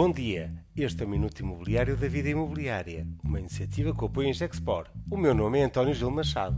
Bom 0.00 0.12
dia, 0.12 0.54
este 0.76 1.02
é 1.02 1.04
o 1.04 1.08
Minuto 1.08 1.40
Imobiliário 1.40 1.96
da 1.96 2.06
Vida 2.06 2.28
Imobiliária, 2.28 3.04
uma 3.20 3.40
iniciativa 3.40 3.92
que 3.92 4.04
apoia 4.04 4.28
em 4.28 4.32
Gexpor. 4.32 4.86
O 5.10 5.16
meu 5.16 5.34
nome 5.34 5.58
é 5.58 5.64
António 5.64 5.92
Gil 5.92 6.08
Machado. 6.08 6.56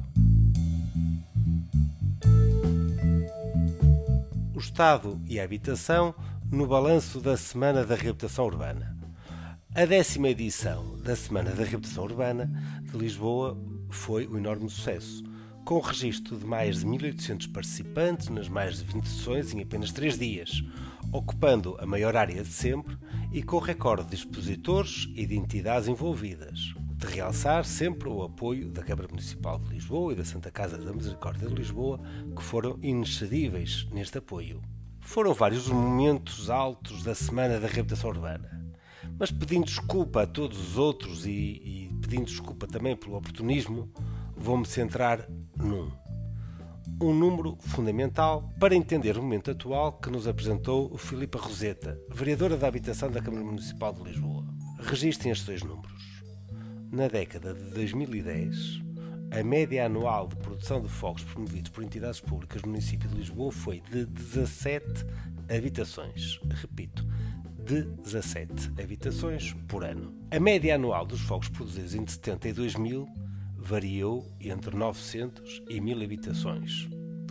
O 4.55 4.59
Estado 4.59 5.19
e 5.27 5.41
a 5.41 5.45
Habitação 5.45 6.15
no 6.53 6.67
balanço 6.67 7.19
da 7.19 7.35
Semana 7.35 7.83
da 7.83 7.95
Reabilitação 7.95 8.45
Urbana. 8.45 8.95
A 9.75 9.87
décima 9.87 10.29
edição 10.29 10.99
da 10.99 11.17
Semana 11.17 11.49
da 11.53 11.65
Reabilitação 11.65 12.05
Urbana 12.05 12.45
de 12.93 12.99
Lisboa 12.99 13.59
foi 13.89 14.29
um 14.29 14.37
enorme 14.37 14.69
sucesso, 14.69 15.25
com 15.65 15.77
o 15.77 15.81
registro 15.81 16.37
de 16.37 16.45
mais 16.45 16.81
de 16.81 16.87
1.800 16.87 17.51
participantes 17.51 18.29
nas 18.29 18.51
mais 18.51 18.81
de 18.81 18.85
20 18.85 19.09
sessões 19.09 19.55
em 19.55 19.63
apenas 19.63 19.93
3 19.93 20.19
dias, 20.19 20.63
ocupando 21.11 21.79
a 21.81 21.87
maior 21.87 22.15
área 22.15 22.43
de 22.43 22.51
sempre 22.51 22.99
e 23.33 23.43
com 23.43 23.59
recorde 23.59 24.09
de 24.09 24.17
expositores 24.17 25.09
e 25.15 25.25
de 25.25 25.37
entidades 25.37 25.89
envolvidas. 25.89 26.75
De 26.97 27.07
realçar 27.07 27.65
sempre 27.65 28.09
o 28.09 28.23
apoio 28.23 28.71
da 28.71 28.83
Câmara 28.83 29.09
Municipal 29.09 29.59
de 29.59 29.75
Lisboa 29.75 30.13
e 30.13 30.17
da 30.17 30.25
Santa 30.25 30.51
Casa 30.51 30.77
da 30.77 30.93
Misericórdia 30.93 31.49
de 31.49 31.55
Lisboa, 31.55 32.01
que 32.37 32.43
foram 32.43 32.79
inexcedíveis 32.83 33.87
neste 33.93 34.19
apoio. 34.19 34.61
Foram 35.01 35.33
vários 35.33 35.67
os 35.67 35.73
momentos 35.73 36.51
altos 36.51 37.03
da 37.03 37.15
Semana 37.15 37.61
da 37.61 37.67
Reabilitação 37.67 38.11
Urbana. 38.11 38.61
Mas 39.19 39.31
pedindo 39.31 39.65
desculpa 39.65 40.23
a 40.23 40.27
todos 40.27 40.59
os 40.59 40.79
outros 40.79 41.25
e, 41.25 41.31
e 41.31 41.91
pedindo 42.01 42.27
desculpa 42.27 42.67
também 42.67 42.97
pelo 42.97 43.17
oportunismo, 43.17 43.91
vou-me 44.37 44.67
centrar 44.67 45.27
num 45.57 45.91
um 47.01 47.15
número 47.15 47.57
fundamental 47.61 48.53
para 48.61 48.75
entender 48.75 49.17
o 49.17 49.23
momento 49.23 49.51
atual 49.51 49.95
que 49.95 50.11
nos 50.11 50.29
apresentou 50.29 50.97
Filipa 50.99 51.39
Roseta, 51.39 51.99
vereadora 52.11 52.59
da 52.59 52.69
Habitação 52.69 53.11
da 53.11 53.23
Câmara 53.23 53.45
Municipal 53.45 53.93
de 53.95 54.03
Lisboa. 54.03 54.45
Registrem 54.81 55.33
estes 55.33 55.47
dois 55.47 55.63
números. 55.63 56.23
Na 56.93 57.09
década 57.09 57.55
de 57.55 57.71
2010, 57.71 58.83
a 59.31 59.43
média 59.43 59.87
anual 59.87 60.29
de 60.29 60.37
produção 60.37 60.83
de 60.83 60.89
fogos 60.89 61.25
promovidos 61.25 61.71
por 61.71 61.83
entidades 61.83 62.21
públicas 62.21 62.61
no 62.63 62.69
município 62.69 63.09
de 63.09 63.17
Lisboa 63.17 63.51
foi 63.51 63.81
de 63.81 64.05
17 64.05 65.07
habitações. 65.49 66.39
Repito, 66.51 67.07
de 67.65 67.83
17 67.83 68.73
habitações 68.83 69.55
por 69.69 69.85
ano. 69.85 70.15
A 70.31 70.39
média 70.39 70.75
anual 70.75 71.07
dos 71.07 71.21
fogos 71.21 71.49
produzidos 71.49 71.95
entre 71.95 72.13
70 72.13 72.49
e 72.49 72.53
2000 72.53 73.09
variou 73.57 74.27
entre 74.41 74.75
900 74.75 75.63
e 75.69 75.81
1000 75.81 76.03
habitações, 76.03 76.89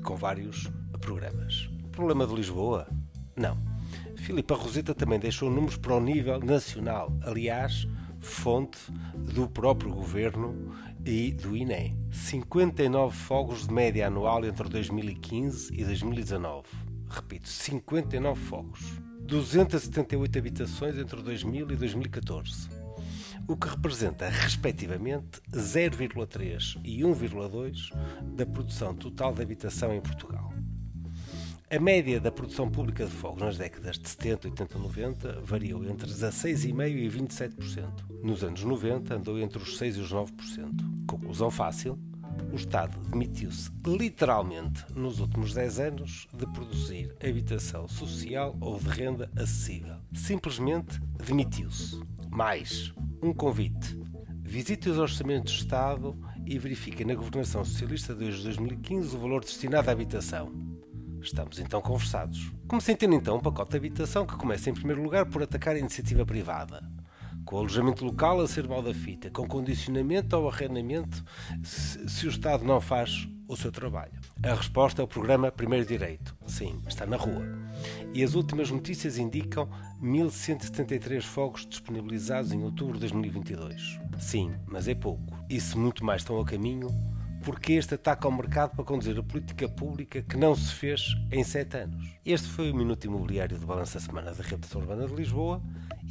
com 0.10 0.16
vários 0.16 0.68
programas. 1.00 1.70
Problema 1.92 2.26
de 2.26 2.34
Lisboa? 2.34 2.88
Não. 3.36 3.56
Filipe 4.16 4.56
Roseta 4.56 4.96
também 4.96 5.20
deixou 5.20 5.52
números 5.52 5.78
para 5.78 5.94
o 5.94 6.00
nível 6.00 6.40
nacional, 6.40 7.16
aliás, 7.22 7.88
fonte 8.20 8.80
do 9.16 9.48
próprio 9.48 9.94
governo 9.94 10.74
e 11.06 11.32
do 11.32 11.56
INE. 11.56 11.96
59 12.12 13.16
fogos 13.16 13.68
de 13.68 13.74
média 13.74 14.08
anual 14.08 14.44
entre 14.44 14.68
2015 14.68 15.80
e 15.80 15.86
2019. 15.86 16.64
Repito, 17.08 17.48
59 17.48 18.42
fogos. 18.42 19.00
278 19.22 20.40
habitações 20.40 20.98
entre 20.98 21.22
2000 21.22 21.70
e 21.70 21.76
2014 21.76 22.79
o 23.48 23.56
que 23.56 23.68
representa, 23.68 24.28
respectivamente, 24.30 25.42
0,3 25.52 26.80
e 26.84 27.02
1,2 27.02 27.92
da 28.36 28.46
produção 28.46 28.94
total 28.94 29.34
de 29.34 29.42
habitação 29.42 29.94
em 29.94 30.02
Portugal. 30.02 30.54
A 31.72 31.80
média 31.80 32.20
da 32.20 32.32
produção 32.32 32.68
pública 32.68 33.06
de 33.06 33.12
fogos 33.12 33.44
nas 33.44 33.58
décadas 33.58 34.00
de 34.00 34.10
70, 34.10 34.48
80 34.48 34.76
e 34.76 34.82
90 34.82 35.42
variou 35.42 35.86
entre 35.86 36.10
16,5% 36.10 36.90
e 36.90 37.08
27%. 37.08 38.24
Nos 38.24 38.44
anos 38.44 38.64
90 38.64 39.14
andou 39.14 39.38
entre 39.40 39.62
os 39.62 39.80
6% 39.80 39.98
e 39.98 40.00
os 40.00 40.12
9%. 40.12 41.06
Conclusão 41.06 41.52
fácil, 41.52 42.00
o 42.52 42.56
Estado 42.56 43.00
demitiu-se 43.10 43.70
literalmente 43.86 44.84
nos 44.96 45.20
últimos 45.20 45.54
10 45.54 45.80
anos 45.80 46.28
de 46.34 46.48
produzir 46.48 47.16
habitação 47.24 47.88
social 47.88 48.58
ou 48.60 48.80
de 48.80 48.90
renda 48.90 49.30
acessível. 49.36 49.98
Simplesmente 50.14 51.00
demitiu-se. 51.24 52.00
Mais, 52.32 52.94
um 53.22 53.34
convite. 53.34 54.00
Visite 54.42 54.90
os 54.90 54.98
orçamentos 54.98 55.52
de 55.52 55.60
Estado 55.60 56.18
e 56.46 56.58
verifique 56.58 57.06
na 57.06 57.14
Governação 57.14 57.64
Socialista 57.64 58.16
desde 58.16 58.44
2015 58.44 59.16
o 59.16 59.20
valor 59.20 59.42
destinado 59.42 59.90
à 59.90 59.94
habitação. 59.94 60.52
Estamos 61.22 61.60
então 61.60 61.82
conversados. 61.82 62.52
Entende 62.90 63.16
então 63.16 63.38
um 63.38 63.42
pacote 63.42 63.72
de 63.72 63.78
habitação 63.78 64.26
que 64.26 64.36
começa 64.36 64.70
em 64.70 64.74
primeiro 64.74 65.04
lugar 65.04 65.26
por 65.26 65.44
atacar 65.44 65.76
a 65.76 65.80
iniciativa 65.80 66.26
privada, 66.26 66.82
com 67.46 67.58
o 67.58 67.60
alojamento 67.60 68.06
local 68.06 68.40
a 68.42 68.48
ser 68.48 68.68
mal 68.68 68.82
da 68.82 68.94
fita, 68.94 69.30
com 69.30 69.48
condicionamento 69.48 70.36
ao 70.36 70.48
arrendamento 70.48 71.24
se 71.64 72.26
o 72.26 72.30
Estado 72.30 72.64
não 72.64 72.80
faz 72.80 73.28
o 73.48 73.58
seu 73.58 73.72
trabalho. 73.72 74.14
A 74.44 74.54
resposta 74.54 75.02
é 75.02 75.06
o 75.06 75.08
programa 75.08 75.52
Primeiro 75.52 75.86
Direito. 75.86 76.36
Sim, 76.48 76.80
está 76.88 77.06
na 77.06 77.18
rua. 77.18 77.44
E 78.14 78.24
as 78.24 78.34
últimas 78.34 78.72
notícias 78.72 79.18
indicam 79.18 79.70
1173 80.02 81.24
fogos 81.24 81.66
disponibilizados 81.66 82.52
em 82.52 82.64
outubro 82.64 82.96
de 82.96 83.02
2022. 83.02 84.00
Sim, 84.20 84.52
mas 84.68 84.88
é 84.88 84.96
pouco. 84.96 85.38
E 85.50 85.62
se 85.62 85.78
muito 85.78 86.04
mais 86.04 86.22
estão 86.22 86.40
a 86.40 86.46
caminho, 86.46 86.90
porque 87.44 87.74
este 87.74 87.94
ataque 87.94 88.26
ao 88.26 88.32
mercado 88.32 88.76
para 88.76 88.84
conduzir 88.84 89.18
a 89.18 89.24
política 89.24 89.70
pública 89.70 90.22
que 90.24 90.38
não 90.38 90.56
se 90.56 90.74
fez 90.74 91.16
em 91.32 91.44
sete 91.44 91.78
anos. 91.78 92.16
Este 92.26 92.48
foi 92.48 92.72
o 92.72 92.76
Minuto 92.76 93.06
Imobiliário 93.06 93.58
de 93.58 93.66
Balança 93.66 94.00
Semana 94.00 94.32
da 94.32 94.44
Reabilitação 94.44 94.82
Urbana 94.82 95.08
de 95.08 95.14
Lisboa 95.14 95.62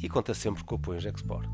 e 0.01 0.07
conta 0.07 0.33
sempre 0.33 0.63
com 0.63 0.75
o 0.75 0.77
apoio 0.77 0.99
Export. 0.99 1.49